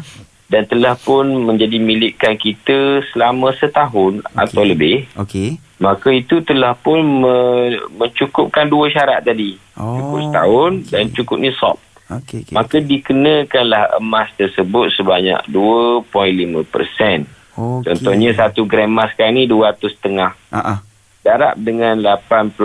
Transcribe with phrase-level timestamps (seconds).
[0.48, 5.60] Dan telah pun menjadi milikkan kita selama setahun atau lebih, Okey.
[5.76, 9.60] maka itu telah pun me- mencukupkan dua syarat tadi.
[9.76, 10.90] Oh, Cukup setahun okey.
[10.90, 11.76] dan cukup nisab.
[12.08, 12.54] Okey okey.
[12.56, 17.28] Maka dikenakanlah emas tersebut sebanyak 2.5%.
[17.52, 17.84] Okey.
[17.84, 20.32] Contohnya 1 gram emas sekarang ni 200 setengah.
[20.48, 20.80] Ah.
[21.20, 22.56] Darab dengan 85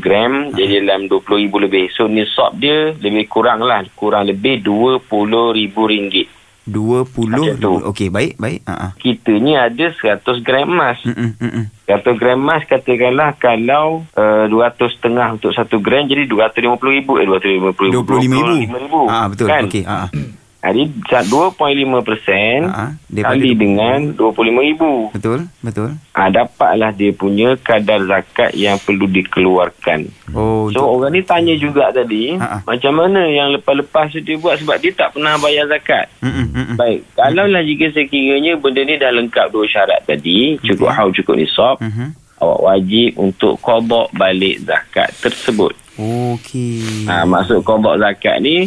[0.00, 1.92] gram jadi dalam 20 ribu lebih.
[1.92, 3.84] So nisab dia lebih kurang lah.
[3.92, 5.04] Kurang lebih 20
[5.52, 6.32] ribu ringgit.
[6.66, 7.72] 20 Macam tu.
[7.94, 8.66] Okey baik baik.
[8.66, 8.90] Ha ah.
[8.98, 10.98] Kita ni ada 100 gram emas.
[11.06, 11.64] Mm mm mm.
[11.86, 17.12] 100 gram emas katakanlah kalau uh, 200 setengah untuk 1 gram jadi 250 ribu.
[17.22, 18.02] Eh 250 ribu.
[18.02, 18.82] 25,000.
[18.82, 19.00] ribu.
[19.06, 19.46] Ah betul.
[19.46, 19.62] Kan?
[19.70, 19.86] Okey.
[19.86, 20.08] Ha ah.
[20.66, 22.90] Jadi 2.5% Ha,
[23.22, 23.54] kali 25,000.
[23.54, 25.10] dengan 25,000.
[25.10, 25.90] Betul betul.
[26.10, 30.10] Ah dapatlah dia punya kadar zakat yang perlu dikeluarkan.
[30.32, 32.58] Oh So orang ni tanya juga tadi, Ha, ha.
[32.64, 36.10] macam mana yang lepas-lepas tu dia buat sebab dia tak pernah bayar zakat.
[36.18, 36.76] Mm mm mm, mm.
[36.76, 41.78] Baik, kalaulah jika sekiranya benda ni dah lengkap dua syarat tadi, cukup haul cukup nisab,
[41.78, 42.10] Mhm.
[42.36, 45.72] awak wajib untuk qada balik zakat tersebut.
[45.96, 47.06] Okey.
[47.06, 48.66] Ha, maksud qada zakat ni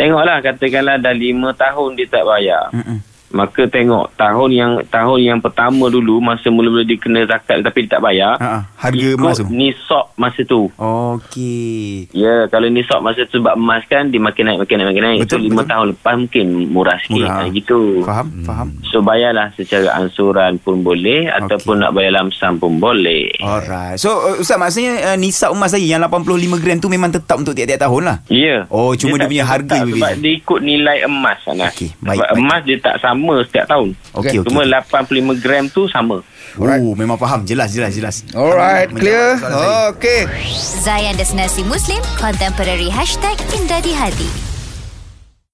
[0.00, 2.72] tengoklah katakanlah dah lima tahun dia tak bayar.
[2.72, 2.98] Mm mm.
[3.30, 7.98] Maka tengok tahun yang tahun yang pertama dulu masa mula-mula dia kena zakat tapi dia
[7.98, 8.34] tak bayar.
[8.42, 8.62] Ha ah.
[8.74, 9.46] Harga ikut emas tu.
[9.50, 10.62] nisab masa tu.
[10.74, 12.10] Okey.
[12.10, 15.20] Ya, kalau nisab masa tu sebab emas kan dia makin naik makin naik makin naik.
[15.26, 15.70] Betul, so lima betul.
[15.70, 17.28] tahun lepas mungkin murah sikit.
[17.28, 17.46] Murah.
[17.46, 17.80] Ha, gitu.
[18.02, 18.68] Faham faham.
[18.90, 23.30] So bayarlah secara ansuran pun boleh ataupun nak bayar lamsam pun boleh.
[23.38, 24.00] Alright.
[24.02, 27.54] So uh, Ustaz maksudnya uh, nisab emas tadi yang 85 gram tu memang tetap untuk
[27.54, 28.16] tiap-tiap tahun lah.
[28.26, 28.66] Ya.
[28.72, 31.68] Oh, cuma dia tak punya harga tetap Sebab dia ikut nilai emas sana.
[31.70, 32.38] Okey, sebab baik, baik.
[32.40, 33.92] emas dia tak sama setiap tahun.
[34.12, 34.46] Okey okey.
[34.46, 36.24] Cuma 85 gram tu sama.
[36.58, 36.82] Alright.
[36.82, 37.46] Oh, memang faham.
[37.46, 38.26] Jelas jelas jelas.
[38.32, 39.28] Alright, Menjawab clear.
[39.38, 39.66] saya.
[39.94, 40.20] Okey.
[40.80, 44.49] Zayan Destinasi Muslim Contemporary Hashtag Indah di Hati